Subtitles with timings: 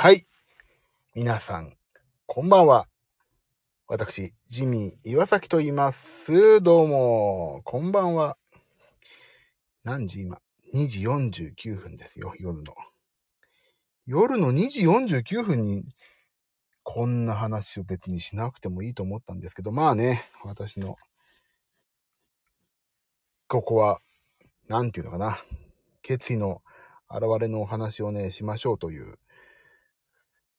[0.00, 0.28] はい。
[1.16, 1.76] 皆さん、
[2.26, 2.86] こんばんは。
[3.88, 6.62] 私、ジミー岩崎と言います。
[6.62, 8.38] どうも、こんばんは。
[9.82, 10.38] 何時今
[10.72, 12.74] ?2 時49分ですよ、夜の。
[14.06, 15.82] 夜の2時49分に、
[16.84, 20.94] こんな話を別にしなくてもいいと思ったんですけど、まあね、私の、
[23.48, 24.00] ここは、
[24.68, 25.38] なんていうのかな、
[26.02, 26.62] 決意の
[27.10, 29.18] 現れのお話をね、しましょうという、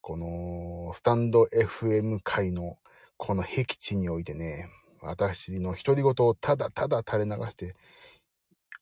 [0.02, 2.78] この、スタンド FM 界の、
[3.18, 4.70] この僻地においてね、
[5.02, 7.76] 私の独り言をただただ垂れ流して、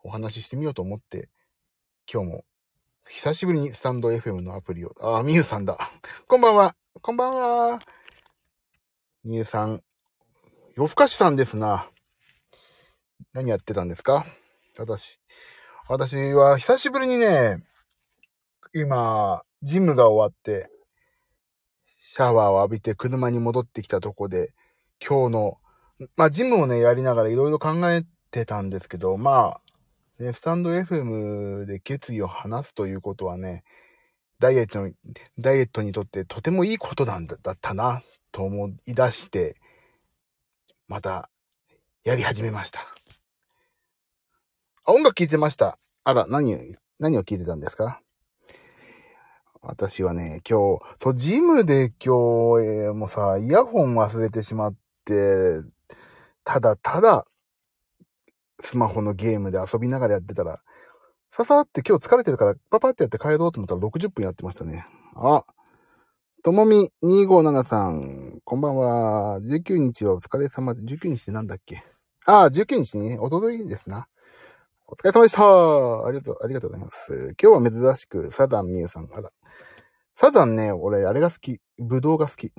[0.03, 1.29] お話ししてみようと思って、
[2.11, 2.45] 今日も、
[3.09, 5.77] 久しぶりにスタンド FM のアプリを、あ、みゆさんだ。
[6.27, 6.75] こんばんは。
[7.01, 7.79] こんばんは。
[9.23, 9.83] みゆさん、
[10.75, 11.89] 夜更かしさんですな。
[13.33, 14.25] 何やってたんですか？
[14.77, 15.19] 私。
[15.87, 17.63] 私は久しぶりにね、
[18.73, 20.69] 今、ジムが終わって、
[22.17, 24.51] シャワーを浴びて車に戻ってきたとこで、
[25.07, 25.57] 今日の、
[26.15, 29.59] まあ、ジムをね、やりながらいろいろ考えてたんですけど、ま
[30.19, 33.63] あ、ね、スタンド FM で決意を話すということはね、
[34.39, 34.91] ダイエットの、
[35.37, 39.55] ダイエットにとってとてもいいことなんだだったな、と思い出して、
[40.87, 41.29] また、
[42.03, 42.79] やり始めました。
[44.85, 45.77] あ、音楽聴いてました。
[46.03, 48.01] あら、何、何を聴いてたんですか？
[49.69, 55.61] 私はね、今日、そう、ジムで今日、えーもうさ、イヤホン忘れてしまって、
[56.45, 57.25] ただただ、
[58.61, 60.61] スマホのゲームで遊びながらやってたら、
[61.31, 64.87] ささって今日疲れてるから、パパってやって帰ろうと思ったら60分やってましたね。
[65.15, 65.43] あ、
[66.43, 69.41] ともみ257さん、こんばんは。
[69.41, 71.83] 19日はお疲れ様で、19日ってなんだっけ？
[72.25, 74.07] ああ、19日にね、おとといですな。
[74.89, 77.35] お疲れ様でしたありがとう、ありがとうございます。
[77.41, 79.09] 今日は珍しく、サザンミユさん。
[79.13, 79.31] あら。
[80.15, 81.59] サザンね、俺、あれが好き。
[81.77, 82.53] ブドウが好き。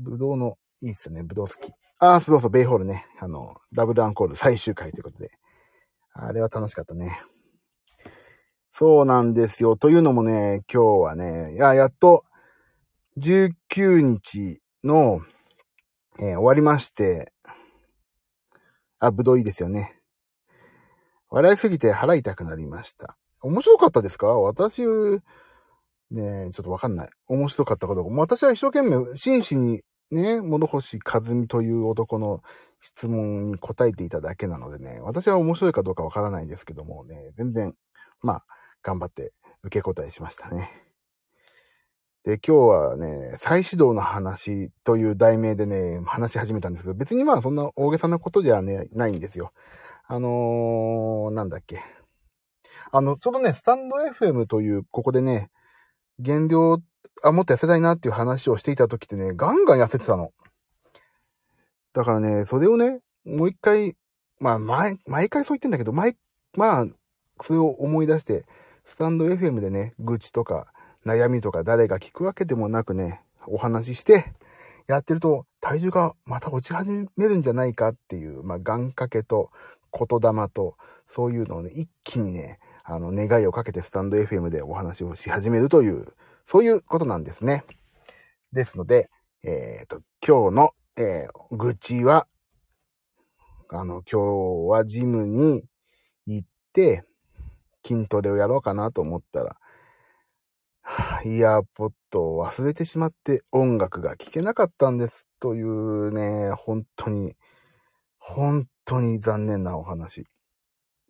[0.00, 1.22] ブドウの、いいっすね。
[1.22, 1.70] ブドウ好き。
[2.00, 3.06] ああ、そうそう、ベイホールね。
[3.20, 5.30] あの、ダブルアンコール最終回ということで。
[6.12, 7.20] あれは楽しかったね。
[8.72, 9.76] そうなんですよ。
[9.76, 12.24] というのもね、今日はね、いや、やっと、
[13.18, 15.20] 19日の、
[16.18, 17.32] えー終わりまして、
[18.98, 19.95] あ、ぶどういいですよね。
[21.30, 23.16] 笑いすぎて腹痛くなりました。
[23.42, 24.28] 面白かったですか？
[24.38, 24.82] 私、
[26.10, 27.08] ねちょっとわかんない。
[27.26, 28.14] 面白かったかどうか。
[28.16, 32.42] 私は一生懸命、真摯にね、諸星和美という男の
[32.80, 37.74] 質問に答えていただけなのでね、私は面白いかどうかわからないんですけどもね、全然、
[38.20, 38.44] まあ、
[38.82, 39.32] 頑張って
[39.64, 40.70] 受け答えしましたね。
[42.22, 49.52] で、今日はね、再始動の話という題名でね、話し始めたんですけど、別にまあそんな大げさなことじゃね、ないんですよ。
[50.08, 51.82] あのー、なんだっけ。
[52.92, 55.50] あの、ちょうどね、スタンド FM という、ここでね、
[56.20, 56.78] 減量、
[57.24, 60.30] あ、もっと痩せたいなっていう話をしていた時ってね、ガンガン痩せてたの。
[61.92, 63.96] だからね、それをね、もう一回、
[64.38, 66.16] まあ、毎、毎回そう言ってんだけど、毎、
[66.56, 66.86] まあ、
[67.40, 68.44] それを思い出して、
[68.84, 70.72] スタンド FM でね、愚痴とか、
[71.04, 74.32] 悩みとか誰が聞くわけでもなくね、お話しして、
[74.86, 79.50] やってると、体重がまた落ち始めるんじゃないかっていう、まあ、願掛けと、
[79.96, 80.76] 言霊と、
[81.06, 86.14] そういうのをね、一気にね、あの、願いをかけてスタンド FM でお話をし始めるという、
[86.44, 87.64] そういうことなんですね。
[88.52, 89.10] ですので、
[89.42, 92.26] えっ、と、今日の、えー愚痴は、
[93.68, 94.20] あの、今
[94.66, 95.64] 日はジムに
[96.26, 97.04] 行って、
[97.84, 99.56] 筋トレをやろうかなと思ったら、
[100.82, 105.26] はあイヤーポッドを忘れてしまって音楽が聴けなかったんです。
[105.40, 107.36] というね、本当に、
[108.18, 110.24] 本当に残念なお話。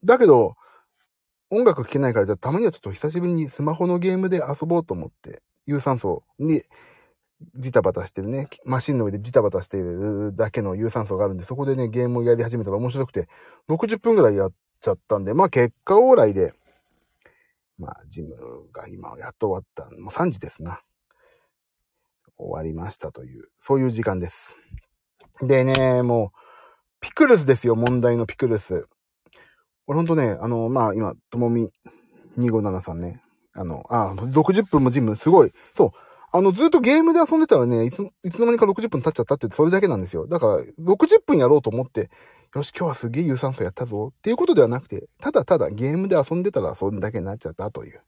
[0.05, 0.57] だけど、
[1.51, 6.63] 音楽聴けないから、じゃあたまにはちょっと久しぶりにスマホのゲームで遊ぼうと思って、有酸素に
[7.55, 13.29] ジタバタしてるね、マシンの上でジタバタしてるだけの有酸素があるんで、そこでね、ゲームをやり始めたら面白くて、
[13.69, 16.55] 60分ぐらいやっちゃったんで、まあ結果オーライで、
[17.79, 18.35] まあジム
[18.73, 20.81] が今やっと終わった、もう3時ですな。
[22.39, 24.55] 終わりましたという、そういう時間です。
[25.43, 26.46] でね、もう、
[27.01, 28.87] ピクルスですよ、問題のピクルス。
[29.87, 31.71] これほんとね、あの、まあ今、ともみ
[32.39, 33.23] 257さんね、
[33.55, 35.53] あの、あ、60分もジム、すごい。
[35.75, 35.91] そう。
[36.33, 40.27] あの、ずっとゲームで遊んでたらね、いつ、いつの間にか60分経っちゃったって、それだけなんですよ。
[40.27, 42.11] だから、60分やろうと思って、
[42.55, 48.01] よし、今日はすげえ有酸素やったぞっていうことではなくて、ただただゲームで遊んでたらそんだけになっちゃったという。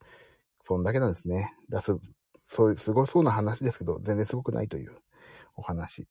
[0.64, 1.54] そんだけなんですね。
[1.70, 1.96] だす、
[2.48, 4.96] そういう、すごそうな話ですけど、全然すごくないという
[5.56, 6.06] お話。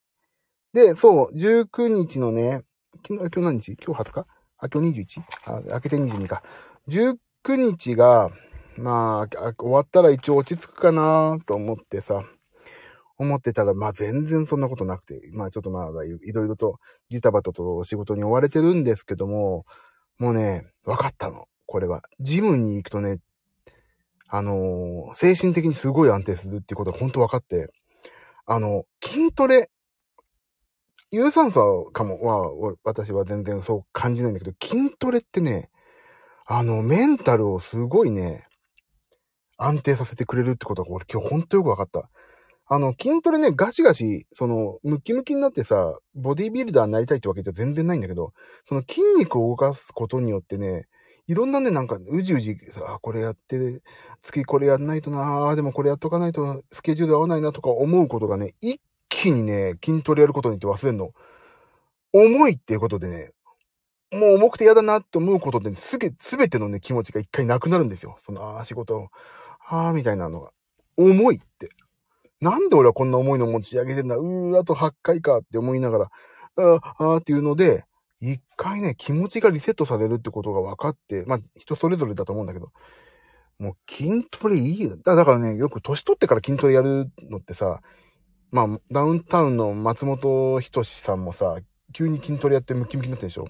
[0.74, 2.64] で、そう、19日のね、
[3.08, 3.78] 昨日、今日何日？
[3.84, 4.26] 今日20日？
[4.60, 5.22] あ、今日 21?
[5.46, 6.44] あ、明けて22か。
[6.90, 7.18] 19
[7.56, 8.30] 日が、
[8.78, 12.24] まあ、終わったら一応落ち着くかなと思ってさ、
[13.18, 16.80] 思ってたら、まあ全然そんなことなくて、まあちょっとまだいろいろと
[17.10, 19.66] ジタバタと仕事に追われてるんですけども、
[20.20, 21.48] もうね、分かったの。
[21.66, 22.02] これは。
[22.20, 23.20] ジムに行くとね、
[24.28, 27.70] あのー、精神的にすごい安定するっていうことが本当分かって、
[28.46, 29.70] あの、筋トレ、
[31.12, 35.70] 有酸素かもは、私は全然そう感じないんだけど、筋トレってね、
[36.46, 38.46] あの、メンタルをすごいね、
[39.58, 42.10] 安定させてくれるってことが俺今日ほんとよく分かった。
[42.70, 48.34] あの、筋トレね、ガシガシ、その、ムキムキになってさ、ボディビルダーになりたいってわけじゃ全然ないんだけど、
[48.68, 50.88] その筋肉を動かすことによってね、
[51.28, 53.82] いろんなね、なんか、うじうじ、さ、これやって、
[54.22, 58.82] 次これやんないとなあでもこれやっとかないとスケジュール合わないなとか思うことがね、一
[59.18, 61.12] 気にね、筋トレやることにって忘れんの。
[62.14, 63.32] 重いっていうことでね、
[64.12, 68.20] もう重くて嫌だなって思うことで、ね、すげ、すべてのね、気持ちが一回なくなるんですよ。
[68.24, 69.10] その、ああ、仕事、
[69.68, 70.52] ああ、みたいなのが。
[70.98, 71.70] 重いって。
[72.42, 76.12] なんで俺はこんな重いの持ち上げてんだうー、あと8回かって思いながら、
[76.56, 77.86] ああ、っていうので、
[78.22, 82.72] 一回ね、気持ちがリセットされるってことが分かって、まあ、人それぞれだと思うんだけど、
[83.58, 84.96] もう筋トレいいよ。
[84.98, 87.82] だからね、よく年取ってから筋トレやるのってさ、
[88.52, 91.58] まあ、ダウンタウンの松本人志さんもさ、
[91.94, 93.48] 急に筋トレやってムキムキになってるでしょ？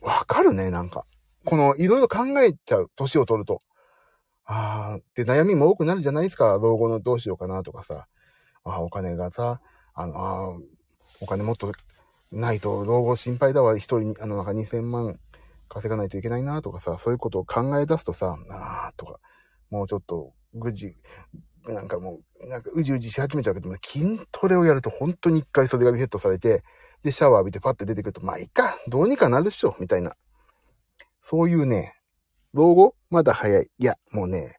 [0.00, 1.04] わかるね、なんか。
[1.44, 3.60] この、いろいろ考えちゃう、年を取ると。
[4.44, 6.58] あー、って悩みも多くなるじゃないですか。
[6.60, 8.06] 老後のどうしようかなとかさ。
[8.64, 9.60] あお金がさ、
[9.94, 10.56] あの、あ
[11.20, 11.72] お金もっと
[12.30, 15.18] ないと老後心配だわ、一人に、あの、なんか2000万
[15.68, 19.18] 稼がないといけないなとかさ、そういうことを考え出すとさ、ああとか、
[19.70, 20.96] もうちょっと、ぐじ、
[21.66, 26.64] なんかもう、なんかうじうじし始めちゃうけども、筋トレをやると本当に一回袖がリセットされて、
[27.02, 30.16] で、シャワー浴びてパッて出てくると、まあいいか、どうにかなるっしょ、みたいな。
[31.20, 31.94] そういうね、
[32.52, 32.94] 老後？
[33.10, 33.70] まだ早い。
[33.78, 34.58] いや、もうね、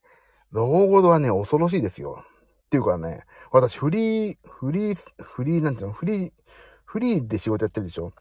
[0.52, 2.24] 老後はね、恐ろしいですよ。
[2.66, 6.32] っていうかね、私、フリー、フリー、フリーなんていうの、フリー、
[6.86, 8.14] フリーで仕事やってるでしょ？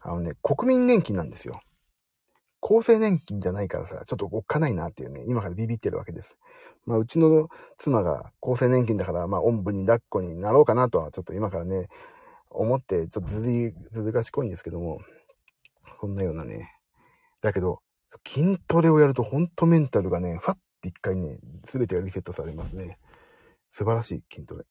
[0.00, 1.60] あのね、国民年金なんですよ。
[2.62, 6.36] 厚生年金じゃないからさ、ちょっとおっかないなっていうね、今からビビってるわけです。
[6.86, 11.88] まあ、うちの妻が厚生年金だから、まあ、おんぶに抱っこになろうかなとは、ちょっと今からね、
[12.50, 15.00] 思って、ちょっとずり、ずる賢いんですけども、
[16.00, 16.70] そんなようなね。
[17.40, 17.80] だけど、
[18.26, 22.98] 筋トレをやるとほんとメンタルがね、ファッて一回ね、すべてがリセットされますね。
[23.70, 24.64] 素晴らしい筋トレ。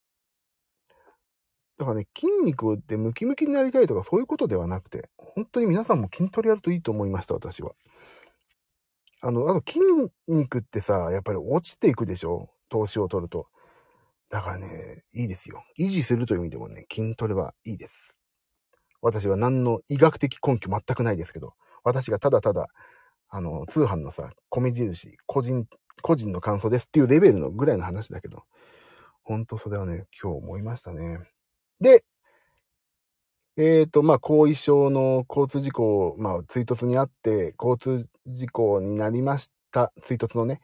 [1.82, 7.72] だからね、筋肉ってムキムキになりたいとかそういうことではなくて、本当に皆さんも筋トレやるといいと思いました、私は。
[9.22, 9.80] あの、あの筋
[10.28, 12.52] 肉ってさ、やっぱり落ちていくでしょ？
[12.70, 13.48] 投資を取ると。
[14.30, 15.64] だからね、いいですよ。
[15.80, 18.14] 維持するという意味でもね、筋トレはいいです。
[19.02, 22.68] 私は何の医学的根拠全くないですけど、私がただただ、
[23.30, 25.66] あの、通販のさ、米印、個人、
[26.04, 28.44] 個人の感想ですっていうレベルのぐらいの話だけど、
[29.24, 31.20] ほんとそれはね、今日思いましたね。
[31.82, 32.06] で、
[33.58, 39.92] えっ、ー、と、まあ、後遺症の交通事故、まあ、追突にあって、交通事故になりました。
[40.02, 40.62] 追突のね。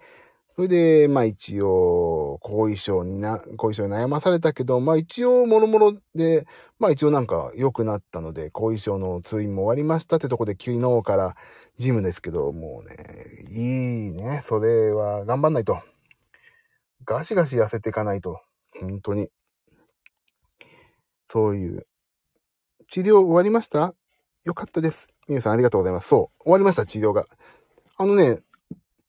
[0.55, 6.47] それで、まあ一応、後遺症にな、後遺症に悩まされたけど、まあ一応、もろもろで、
[6.79, 11.35] まあ一応なんか良くなったので、後遺症の通院も終わりましたってとこで、昨日から
[11.77, 12.95] ジムですけど、もうね、
[13.51, 14.41] いいね。
[14.45, 15.79] それは頑張んないと。
[17.05, 18.41] ガシガシ痩せていかないと。
[18.79, 19.29] 本当に。
[21.29, 21.85] そういう。
[22.89, 23.93] 治療終わりました？
[24.45, 25.07] よかったです。
[25.27, 26.07] 皆さんありがとうございます。
[26.07, 26.43] そう。
[26.43, 27.25] 終わりました、治療が。
[27.97, 28.39] あのね、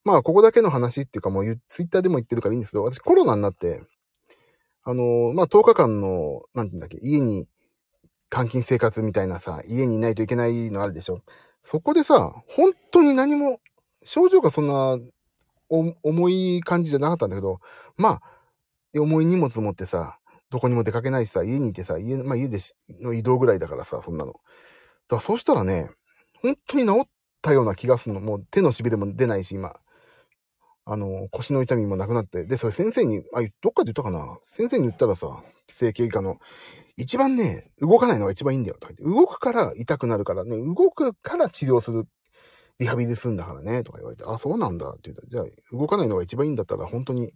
[0.05, 3.83] まあ、ここだけの話っていうかもう、ツイッターでも言ってるからいいんですけど、私コロナになって、
[4.83, 7.47] あの、まあ、10日間の、なんて言うんだっけ、家に
[8.35, 11.21] 監禁生活みたいなさ、家にいないといけないのあるでしょ。
[11.63, 13.61] そこでさ、本当に何も、
[14.05, 14.99] 症状がそんな、
[15.69, 17.61] 重い感じじゃなかったんだけど、
[17.97, 18.23] まあ、
[18.99, 20.18] 重い荷物持ってさ、
[20.51, 22.59] どこにも出かけないしさ、家にいてさ、家、まあ家で
[23.01, 24.33] の移動ぐらいだからさ、そんなの。
[24.33, 25.91] だからそうしたらね、
[26.43, 27.09] 本当に治っ
[27.43, 28.21] たような気がするの。
[28.21, 29.77] もう手の痺れも出ないし、今。
[30.91, 32.45] あの、腰の痛みもなくなって。
[32.47, 34.39] で、それ先生に、あ、どっかで言ったかな？
[34.47, 36.39] 先生に言ったらさ、整形外科の、
[36.97, 38.79] 一番ね、動かないのが一番いいんだよ。
[38.81, 42.07] とか言って動くから痛くなるからね、動くから治療する、
[42.79, 47.35] リハビリするんだからね、とか言われて、あ、そうなんだって言ったら、じゃあ、動かないのが一番いいんだったら、本当に、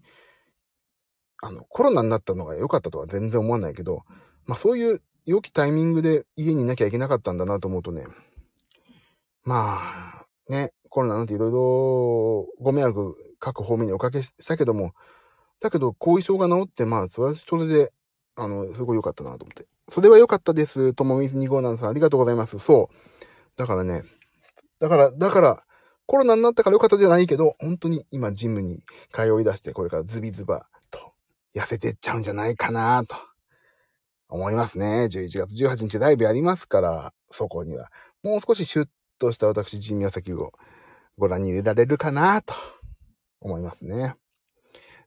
[1.42, 4.04] あの、コロナになったのが良かったとは全然思わないけど、
[4.46, 8.06] まあそういう良きタイミングで家にいなきゃいけなかったんだなと思うとね、
[9.44, 14.92] まあ、ね、コロナなんていろいろご迷惑各方面におかけしたけども、
[15.60, 17.92] だけど後遺症が治って、まあ、それはそれで、
[18.36, 19.66] あの、すごい良かったなと思って。
[19.90, 20.94] それは良かったです。
[20.94, 22.58] ともみ2号なんさん、ありがとうございます。
[22.58, 22.96] そう。
[23.56, 24.04] だからね、
[24.78, 25.64] だから、だから、
[26.06, 28.82] コロナになったからよかったじゃないけど、本当に今ジムに
[29.12, 30.66] 通い出して、これからズビズバ
[31.54, 33.16] 痩せてっちゃうんじゃないかなと
[34.28, 35.08] 思いますね。
[35.10, 37.90] 11月18日ライブやりますから、そこには。
[38.22, 40.52] もう少しシュッとした私、ジミヤサキを
[41.18, 42.54] ご覧に入れられるかなと
[43.40, 44.14] 思いますね。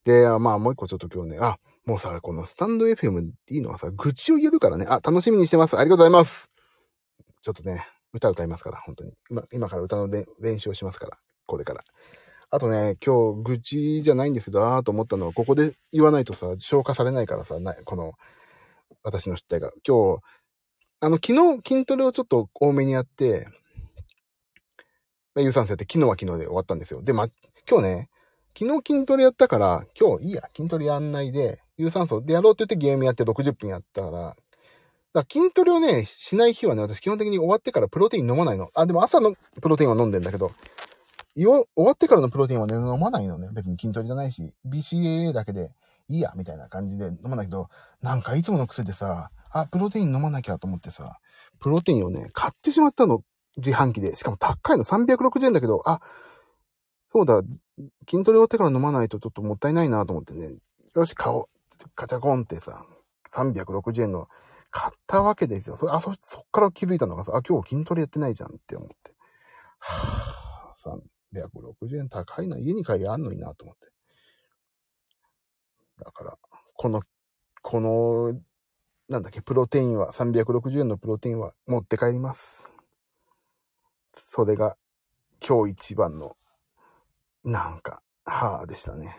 [0.04, 4.86] で、まあもう一個ちょっと今日ね、あ、もうさ、このスタンド FM っていいのはさ、愚痴を言えるからね。
[4.88, 5.78] あ、楽しみにしてます。
[5.78, 6.50] ありがとうございます。
[7.42, 9.14] ちょっとね、歌歌いますから、本当に。
[9.30, 11.84] 今、今から歌の練習をしますから、これから。
[12.52, 18.14] あとね、今日、愚痴じゃないんですけど、あーと思ったのは、ここで言わないとさ、消化されないからさ、なこの、
[19.04, 19.72] 私の失態が。
[19.86, 20.22] 今日、
[21.00, 23.48] あの、昨日筋トレをちょっと多めにやって、
[25.34, 27.02] ま有酸素やって昨日は昨日で終わったんですよ。
[27.02, 27.28] で、ま、
[27.70, 28.10] 今日ね、
[28.58, 34.36] 昨日筋トレやったから、今日いいや、筋トレやんないで、有酸素でやろうって言ってゲームやって60分やったから、だか
[35.14, 38.70] ら筋トレをね、しない日はね、私基本的に終わってからプロテイン飲まないの。
[38.74, 40.52] あ、でも朝のプロテインは飲んでんだけど、
[41.44, 43.50] 終わってからのプロテインはね、飲まないのね。
[43.52, 45.72] 別に筋トレじゃないし、BCAA だけで
[46.08, 47.70] いいや、みたいな感じで飲まないけど、
[48.02, 51.20] なんかいつもの癖でさ、あ、プロテイン飲まなきゃと思ってさ、
[51.60, 53.22] プロテインをね、買ってしまったの。
[53.58, 54.16] 自販機で。
[54.18, 56.02] しかも高いの360円だけど、あ、
[57.12, 57.42] そうだ、
[58.10, 60.58] 筋トレ終わってから飲まないとちょっともったいないなと思ってね、
[60.94, 61.90] よし、買おう。
[61.96, 62.86] カチャコンってさ、
[63.32, 64.28] 360円の
[64.70, 65.78] 買ったわけですよ。
[65.78, 69.14] そ、あ、そ、そっから気づいたのがさ、あ、今日筋トレやってないじゃんって思って。
[69.80, 70.98] はぁ、さ
[71.42, 72.58] 360円高いな。
[72.58, 73.90] 家に帰りあんのになと思って。
[76.04, 76.38] だから、
[76.76, 77.02] この、
[77.62, 78.42] この、
[79.08, 82.70] なんだっけ、プロテインは、360円のプロテインは持って帰ります。
[84.14, 84.78] それが、
[85.48, 86.36] 今日一番の
[87.46, 89.16] なんか、はぁでしたね。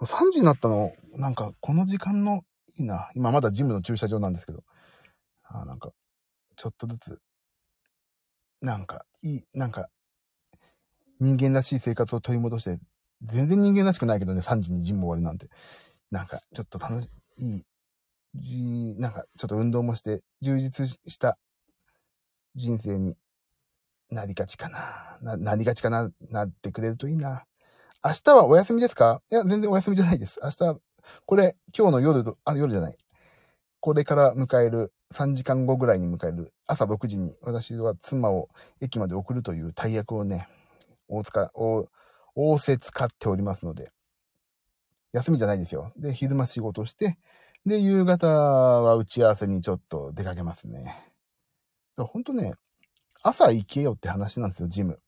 [0.00, 2.44] 3時になったの、なんか、この時間の、
[2.78, 3.10] いいな。
[3.14, 4.64] 今まだジムの駐車場なんですけど。
[5.44, 5.90] あなんか、
[6.56, 7.20] ちょっとずつ、
[8.62, 9.90] なんか、いい、なんか、
[11.24, 12.78] 人間らしい生活を取り戻して、
[13.22, 15.48] 全然人間らしくないけどね、3時にジム終わりなんて。
[16.10, 17.64] なんか、ちょっと楽しい、
[18.34, 21.38] いい、なんか、ちょっと運動もして、充実した
[22.54, 23.16] 人生に
[24.10, 25.18] なりがちかな。
[25.22, 27.46] な、なりがちかな、なってくれるといいな。
[28.04, 29.22] 明日はお休みですか？
[29.32, 30.38] いや、全然お休みじゃないです。
[30.42, 30.80] 明日、
[31.24, 32.98] これ、今日の夜と、あ、夜じゃない。
[33.80, 38.50] これから迎える、3時間後ぐらいに迎える、朝6時に、私は妻を
[38.80, 40.48] 駅まで送るという大役をね、
[41.16, 41.88] 大塚、大、
[42.34, 43.92] 大勢使っておりますので、
[45.12, 45.92] 休みじゃないですよ。
[45.96, 47.18] で、昼間仕事して、
[47.64, 51.06] で、夕方は打ち合わせにちょっと出かけますね。
[51.96, 52.54] ほんとね、
[53.22, 55.00] 朝行けよって話なんですよ、ジム。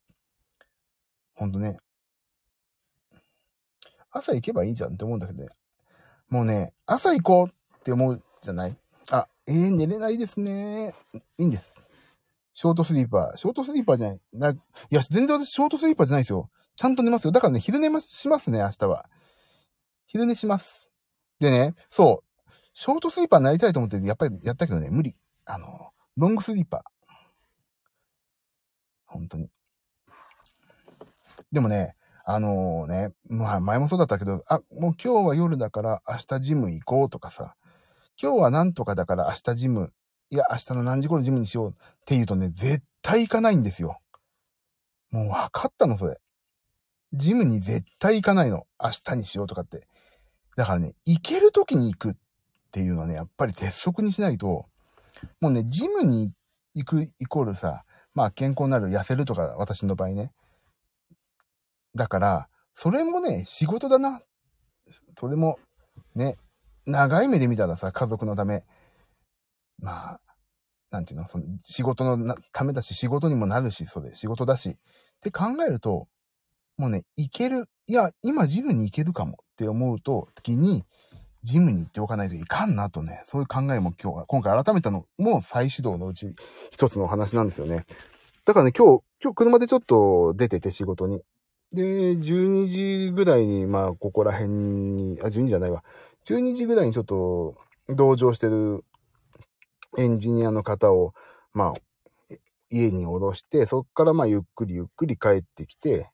[1.35, 1.79] ほんとね。
[4.11, 5.51] 朝行けばいいじゃんって思うんだけどね。
[6.31, 8.79] もうね、朝行こうって思うじゃない？
[9.11, 10.95] あ、えー、寝れないですね。
[11.37, 11.76] いいんです。
[12.57, 13.37] ショートスリーパー。
[13.37, 14.21] ショートスリーパーじゃない。
[14.33, 14.57] な、い
[14.89, 16.49] や、全然私ショートスリーパーじゃないですよ。
[16.75, 17.31] ちゃんと寝ますよ。
[17.31, 19.11] だからね、昼寝しますね、明日は。
[20.07, 20.89] 昼寝します。
[21.39, 22.51] でね、そう。
[22.73, 25.15] ショートスリーパーになりたいと思って、やっぱりやったけどね、無理。
[25.45, 26.81] あの、ロングスリーパー。
[29.05, 29.51] 本当に。
[31.53, 31.95] でもね、
[32.25, 37.55] あのー、ね、まあ前もそうだったけど、あ、もう今日は夜だから明日ジム行こうとかさ、
[38.21, 39.93] 今日はなんとかだから明日ジム、
[40.31, 41.73] いや明日の何時頃ジムにしようっ
[42.05, 44.01] て言うとね、絶対行かないんですよ。
[45.11, 46.19] もう分かったの、それ。
[47.13, 48.67] ジムに絶対行かないの。
[48.83, 49.87] 明日にしようとかって。
[50.57, 52.15] だからね、行ける時に行くっ
[52.73, 54.67] ていうのはね、やっぱり鉄則にしないと、
[55.41, 56.33] もうね、ジムに
[56.75, 60.33] 行くイコールさ、まあ健康になる、痩せるとか、私の場合ね。
[61.95, 64.21] だから、それもね、仕事だな。
[65.19, 65.59] それも、
[66.15, 66.37] ね、
[66.87, 68.65] 長い目で見たらさ、家族のため、
[69.79, 70.21] まあ、
[70.91, 74.75] なんていうの、その仕事のためだし、仕事にもなるし、そうで、仕事だし、っ
[75.21, 76.09] て考えると、
[76.77, 80.85] もうね、行ける、いや、今ジムに行けるかもって思うと、時に、
[81.43, 86.35] ジムに行っておかないといかんなとね、そういう考えも今日は、今回改めたのも再始動のうち
[86.71, 87.87] 一つのお話なんですよね。
[88.45, 91.23] だからね、今日、今日車でちょっと出てて仕事に。
[91.73, 95.85] で、12時ぐらいに、まあ、ここら辺に、あ、12時じゃないわ。
[96.27, 97.57] 12時ぐらいにちょっと
[97.89, 98.85] 同乗してる
[99.97, 101.15] エンジニアの方を、
[101.53, 102.35] まあ、
[102.71, 106.11] 家に降ろして、そっからまあ、ゆっくりゆっくり帰ってきて、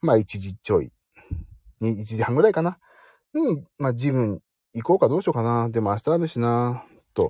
[0.00, 0.92] まあ、1時ちょい、
[1.80, 2.78] 1時半ぐらいかな。
[3.34, 4.40] に、まあ、ジムに
[4.74, 5.68] 行こうかどうしようかな。
[5.68, 6.84] でも明日あるしな。
[7.14, 7.28] と。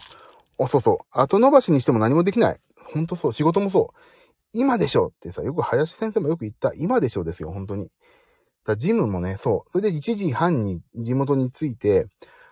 [0.58, 1.06] お、そうそう。
[1.10, 2.60] 後伸ばしにしても何もできない。
[2.76, 3.32] ほんとそう。
[3.32, 4.00] 仕事もそう。
[4.52, 7.88] 今でしょってさ、よく林先生もよく言った、今でしょですよ、本当に。
[8.64, 9.70] だジムもね、そう。
[9.70, 12.06] それで1時半に地元に着いて、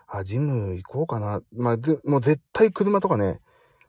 [0.08, 1.42] あ、ジム行こうかな。
[1.54, 3.40] まあ、もう絶対車とかね、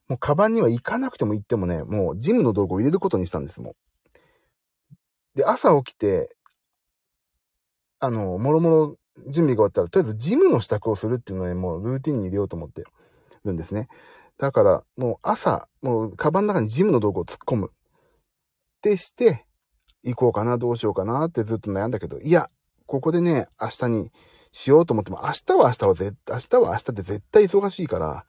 [0.09, 3.75] もうカバンには行かなくても行ってもね、もうジムの道具を入れることにしたんですも
[5.35, 6.35] で、朝起きて、
[7.99, 8.97] あの、もろもろ
[9.27, 12.83] 準備が終わったら、とりあえずジムの支度をするっていうのをね、もうルーティンに入れようと思って
[13.45, 13.88] るんですね。
[14.38, 17.67] だから、もう朝、もう、カバンの中にジムの道具を突っ込む。
[17.67, 17.71] っ
[18.81, 19.45] てして、
[20.03, 22.49] 行こうかな、どうしようかなってずっと悩んだけど、いや、
[22.85, 24.11] ここでね、明日に
[24.51, 28.25] しようと思っても、明日は明日は絶対、明日は明日で絶対忙しいから、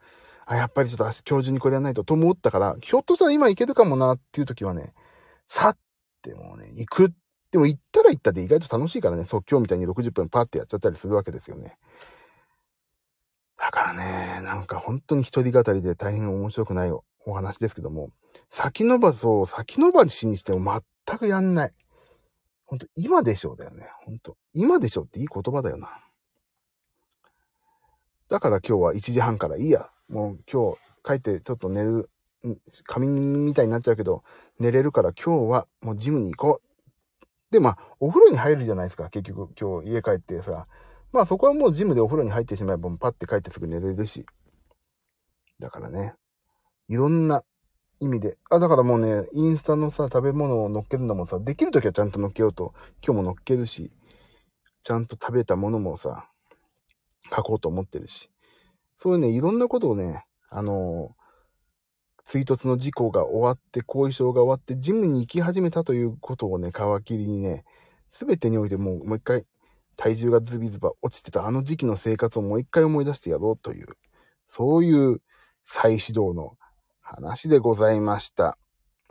[0.47, 4.93] あ、やっぱりちょっと明日、今日中にこれやらないとと思ったから、ひょっとしたら今行けるかもなっていう時はね、
[5.49, 5.77] さっ
[6.23, 7.13] てもうね、行く。
[7.51, 11.79] でも行ったら行ったで意外と楽しいからね、即興みたいに60分パッてやっちゃったりするわけですよね。
[13.57, 18.11] だからね、なんか本当に一人語りで大変面白くないお話ですけども、
[18.49, 21.73] 先延ばしを先延ばしにしても全くやんない。
[22.67, 23.89] ほんと、今でしょうだよね。
[24.05, 24.37] ほんと。
[24.53, 25.89] 今でしょうっていい言葉だよな。
[28.31, 29.91] だから今日は1時半からいいや。
[30.09, 32.11] もう今日帰ってちょっと寝る、
[32.85, 34.23] 仮眠みたいになっちゃうけど、
[34.59, 37.53] 寝れるから今日はもうジムに行こう。
[37.53, 39.11] で、まあ、お風呂に入るじゃないですか。
[39.11, 40.67] 結局今日家帰ってさ、
[41.13, 44.25] まあそこはもうジムでお風呂に入ってしまえばパッて帰ってすぐ寝れるし。
[45.59, 46.15] だからね、
[46.89, 47.43] いろんな
[47.99, 48.39] 意味で。
[48.49, 53.91] あ、だからもうね、インスタのさ、食べ物を乗っけるのもさ、できるときはちゃんと乗っけようと、今日も乗っけるし、
[54.85, 56.31] ちゃんと食べたものもさ、
[57.25, 58.31] 書こうと思ってるし。
[58.99, 61.15] そういうね、いろんなことをね、あの、
[62.25, 67.65] 追突の事故が終わって、後遺症が終わって、ジムに行き始めたということをね、皮切りにね、
[68.11, 69.47] すべてにおいてもう、もう一回、
[69.97, 73.87] 体重がズビズバ落ちてたあの時期の生活をもう一回思い出してやろうという、
[74.49, 75.21] そういう
[75.63, 76.57] 再始動の
[77.01, 78.57] 話でございました。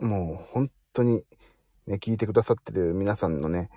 [0.00, 1.24] もう本当に
[1.86, 3.70] ね、聞いてくださってる皆さんのね、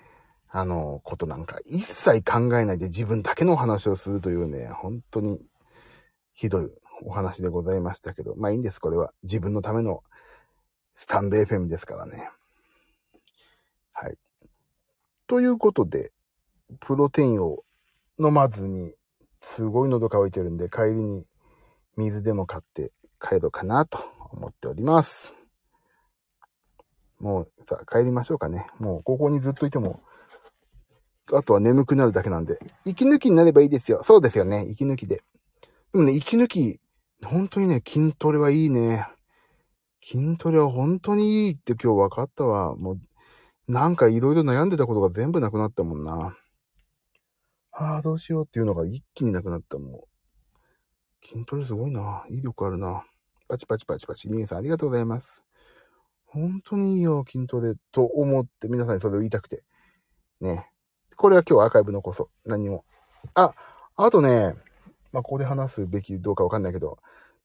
[0.56, 5.42] あの、ことなんか一切考えないで自分だけのお話をするというね、本当に
[6.32, 6.70] ひどい
[7.02, 9.12] お話でございましたけど、まあいいんです、これは。
[9.24, 10.04] 自分のための
[10.94, 12.30] スタンド FM ですからね。
[13.94, 14.18] はい。
[15.26, 16.12] ということで、
[16.80, 17.64] プロテインを
[18.20, 18.94] 飲まずに、
[19.42, 21.26] すごい喉乾いてるんで、帰りに
[21.98, 23.98] 水でも買って帰ろうかなと
[24.32, 25.34] 思っております。
[27.20, 28.68] もう、さ帰りましょうかね。
[28.78, 30.04] もう、ここにずっといても、
[31.32, 34.04] あとは眠くなるだけなんで、息抜きになればいいですよ。
[34.04, 34.66] そうですよね。
[34.68, 35.24] 息抜きで。
[35.92, 36.80] でもね、息抜き、
[37.24, 39.08] 本当にね、筋トレはいいね。
[40.02, 42.76] 筋トレは本当にいいって今日分かったわ。
[42.76, 43.00] もう、
[43.68, 46.36] なんかいろいろ悩んでたことが全部なくなったもんな。
[47.72, 50.02] ああ、どうしようっていうのが一気になくなったもん。
[51.26, 52.26] 筋トレすごいな。
[52.30, 53.06] 威力あるな。
[53.48, 54.28] パチパチパチパチ。
[54.30, 55.42] 皆さんありがとうございます。
[56.26, 59.64] 本当にいいよ、筋トレと思って皆さんにそれを言いたくて。
[60.42, 60.73] ね。
[61.16, 62.50] これは今日アーカイブ残そう。
[62.50, 62.84] 何も。
[63.36, 63.54] あ、
[63.96, 64.56] あとね、
[65.12, 66.98] まあ、ここで話すべきどうかわかんないけど、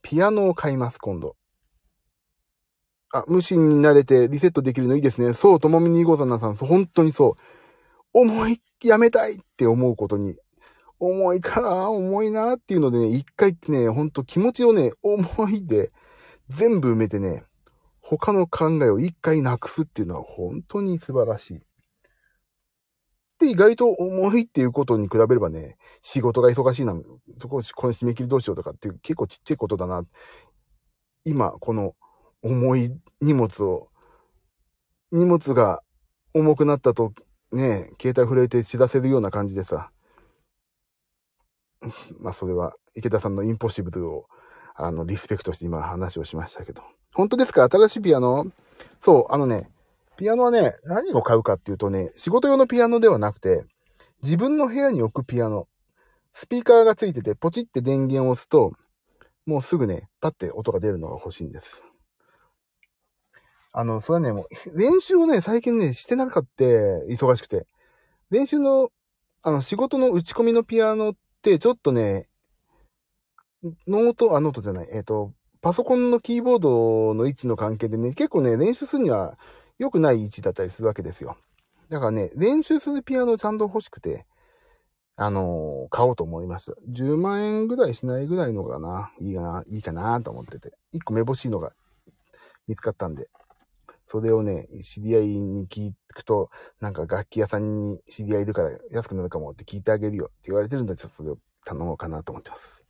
[0.03, 1.37] ピアノを買います、今度。
[3.13, 5.33] あ、無心になれてリセットできるのいいですね。
[5.33, 7.35] そう、ともみにござなさん、本当にそう。
[8.13, 10.39] 思いやめたいって思うことに、
[10.99, 15.91] 重いから、重いなっていうのでね、一回ってね、ほんと気持ちをね、重いで、
[16.49, 17.45] 全部埋めてね、
[18.01, 21.63] 他の考えを一回なくすっていうのは本当に素晴らしい。
[23.39, 26.95] で、意外と重いっていうことに比べればね、仕事が忙しいな、
[27.41, 30.05] そこ、この締め切りどうしようとかっていう結構ちっちゃいことだな。
[31.25, 31.95] 今、この
[32.43, 33.89] 重い荷物を、
[35.13, 35.83] 荷物が
[36.35, 37.13] 重くなったと
[37.53, 39.91] ね、携帯震えて知らせるような感じでさ、
[42.19, 44.27] まあそれは池田さんのインポッシブルを、
[44.75, 46.83] あの、リスペクトして今話をしましたけど。
[47.15, 47.69] 本当ですか？
[47.69, 48.47] 新しいピアノ？
[49.01, 49.71] そう、あのね、
[50.19, 53.65] ピアノはね、何を買うかっていうとね、仕事用のピアノではなくて、
[54.21, 55.69] 自分の部屋に置くピアノ。
[56.33, 58.73] スピーカーがついてて、ポチって電源を押すと、
[59.47, 61.85] もうすぐね、パッて音が出るのが欲しいんです。
[63.73, 67.69] あの、それはね、もう、練習をね、最近ね、してなかった、忙しくて。
[68.31, 68.91] 練習の、
[69.43, 72.27] あの、仕事の打ち込みのピアノって、ちょっとね、
[73.87, 79.39] ノート、あ、ノートじゃない、えっ、ー、と、パソコンのキーボードの位置の関係でね、結構ね、練習するには
[79.79, 81.37] 良くない位置だったりするわけですよ。
[81.89, 84.27] だからね、練習するピアノちゃんと欲しくて、
[85.17, 86.73] あのー、買おうと思いました。
[86.91, 90.73] 10万円ぐらいしないぐらいのがな、いいかな、いいかなと思ってて。
[90.95, 91.73] 1個めぼしいのが
[92.69, 93.29] 見つかったんで。
[94.07, 102.85] それをね、知り合いに聞くと、なんか楽器屋さんに知り合いいるから安くなるかもって聞いてあげるよって言われてるんで、ちょっとそれを頼もうかなと思ってます。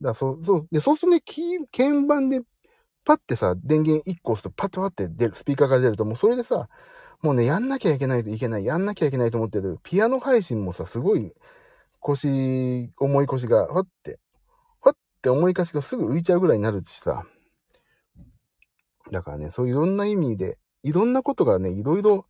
[0.00, 2.40] だそう、そう、で、そうするとね、鍵盤で
[3.08, 6.68] パッてさ、電源1個押すとパッとパッて出る、スピーカーが出ると、もうそれでさ、
[7.22, 11.32] もうね、やんなきゃいけないといけない、やんなきゃいけないと思ってる、ピアノ配信もさ、すごい
[12.00, 14.20] 腰、重い腰が、ふわって、
[14.82, 17.24] ふわって重い腰がすぐ浮いちゃうぐらいになるしさ、
[19.10, 22.26] だからね、そういういろんな意味で、いろんなことがね、いろいろ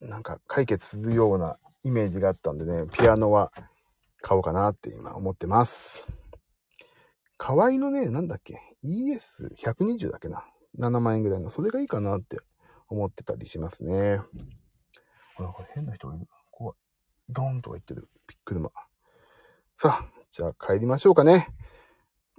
[0.00, 3.52] なんか解決するようなイメージがあったんでね、ピアノは
[4.22, 6.04] 買おうかなって今思ってます。
[7.36, 8.69] 河合のね、なんだっけ？
[8.84, 10.44] ?ES120 だけな
[10.78, 11.50] ?7 万円ぐらいの。
[11.50, 12.38] それがいいかなって
[12.88, 14.20] 思ってたりしますね。
[15.36, 16.26] ほら、これ変な人がいる。
[16.50, 16.76] 怖い。
[17.28, 18.08] ドーンとか言ってる。
[18.26, 18.70] ビッ車。
[19.76, 21.48] さあ、じゃあ帰りましょうかね。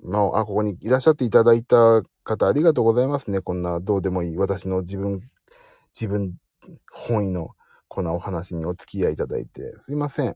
[0.03, 3.41] まあ、あ、ここにいらっしゃっていただいた方ありがとうございますね。
[3.41, 5.21] こんなどうでもいい私の自分、
[5.95, 6.35] 自分
[6.91, 7.49] 本位の
[7.87, 10.35] こんなお話にお付き合いいただいて、すいません。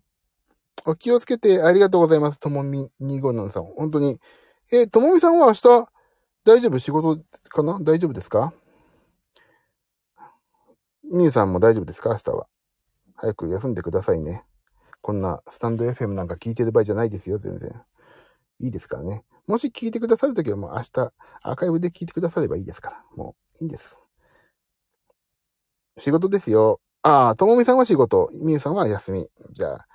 [0.85, 2.39] お気をつけてありがとうございます。
[2.39, 3.65] ともみ257さん。
[3.65, 4.19] 本当に。
[4.71, 5.87] えともみさんは明日、
[6.45, 6.77] 大丈夫？
[6.77, 7.79] 仕事かな？
[7.81, 8.53] 大丈夫ですか？
[11.11, 12.11] みゆさんも大丈夫ですか？
[12.11, 12.47] 明日は。
[13.15, 14.43] 早く休んでくださいね。
[15.01, 17.71] こんなスタンド FM なんか聞いてる場合じゃないですよ、全然。
[18.59, 19.23] いいですからね。
[19.47, 23.03] もし聞いてくださるときはもう明日、アーカイブで聞いてくださればいいですから。
[23.15, 23.97] もう、いいんです。
[25.97, 26.79] 仕事ですよ。
[27.01, 29.31] ああ、ともみさんは仕事、みゆさんは休み。
[29.53, 29.87] じゃあ、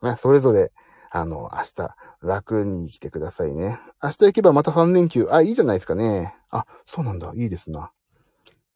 [0.00, 0.72] まあ、それぞれ、
[1.10, 3.78] あの、明日、楽に来てくださいね。
[4.02, 5.28] 明日行けばまた3連休。
[5.30, 6.34] あ、いいじゃないですかね。
[6.50, 7.32] あ、そうなんだ。
[7.34, 7.92] いいですな。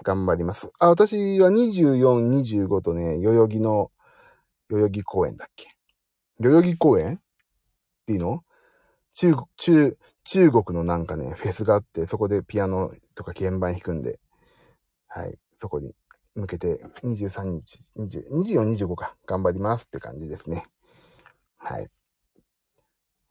[0.02, 0.70] 頑張ります。
[0.78, 3.90] あ、私は24、25とね、代々木の、
[4.70, 5.68] 代々木公園だっけ？
[6.40, 7.16] 代々木公園？
[7.16, 7.18] っ
[8.06, 8.44] ていうの？
[9.14, 14.18] 中、中、中国のなんかね、フェスがあって、そこでピアノとか鍵盤弾くんで、
[15.06, 15.94] はい、そこに
[16.34, 20.64] 向けて23日、20、24、25か、頑張りますって感じですね。
[21.58, 21.88] はい。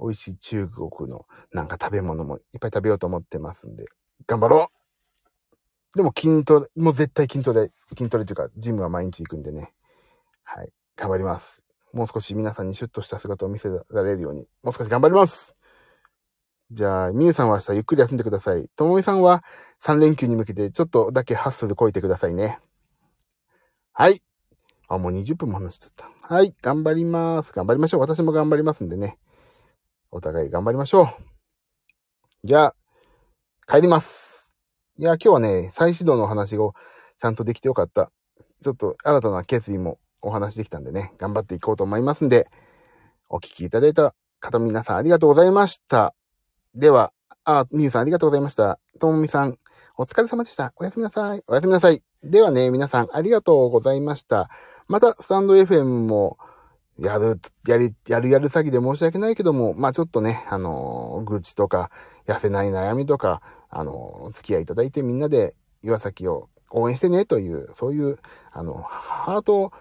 [0.02, 3.86] 美味しい中国のなんか食べ物もいっぱい食べようと思ってますんで、
[4.28, 4.72] 頑張ろ
[5.94, 9.74] うでも筋トレ、もう絶対筋トレ、筋トレというか、ジムは毎日行くんでね。
[10.44, 10.72] はい。
[10.96, 11.62] 頑張ります。
[11.94, 15.56] もう少し皆さんにシュッとした姿を見せられるように、もう少し頑張ります
[16.72, 18.70] じゃあ、みゆさんは明日ゆっくり休んでください。
[18.78, 19.44] ともみさんは
[19.84, 22.60] 3連休に向けてちょっとだけハッスルこいてくださいね。
[23.92, 24.22] はい。
[24.88, 26.34] あ、もう20分も話しちゃった。
[26.34, 26.56] はい。
[26.62, 27.52] 頑張ります。
[27.52, 28.00] 頑張りましょう。
[28.00, 29.18] 私も頑張りますんでね。
[30.14, 31.08] お互い頑張りましょう。
[32.44, 32.76] じゃあ、
[33.66, 34.52] 帰ります。
[34.98, 36.74] いや、今日はね、再始動の話を
[37.18, 38.12] ちゃんとできてよかった。
[38.62, 42.50] ちょっと新たな決意もお話できたんでね、頑張っていこうと思いますんで、
[43.30, 46.14] お聞きいただいた方皆さんありがとうございました。
[46.76, 47.14] では、
[47.46, 48.80] あ、みゆさんありがとうございました。
[49.00, 49.58] ともみさん、
[49.98, 50.74] お疲れ様でした。
[50.76, 51.44] おやすみなさい。
[51.48, 52.04] おやすみなさい。
[52.22, 54.50] ではね、皆さんありがとうございました。
[54.90, 56.38] また、スタンド FM も、
[57.02, 61.90] やる、やり、やるやる詐欺で申し訳ないけども、まあちょっとね、あのー、愚痴とか、
[62.28, 68.20] 痩せない悩みとか、あのー、付き合いいただいてみんなで岩崎を応援してねという、そういう、
[68.52, 69.72] あの、ハート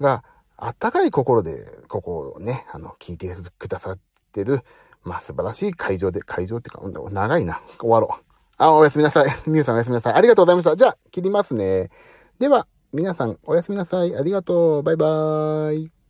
[0.00, 0.24] が
[0.56, 3.98] あったかい心で、ここをね、あの、聞いてくださっ
[4.32, 4.62] てる、
[5.04, 7.60] まあ素晴らしい会場で、会場っていうか、長いな。
[7.78, 8.24] 終わろう。
[8.56, 9.26] あ、おやすみなさい。
[9.46, 10.14] みゆさんおやすみなさい。
[10.14, 10.74] ありがとうございました。
[10.74, 11.90] じゃあ、切りますね。
[12.38, 14.16] では、皆さんおやすみなさい。
[14.16, 14.82] ありがとう。
[14.82, 16.01] バイバーイ。